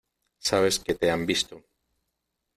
[0.39, 1.63] sabes que te han visto.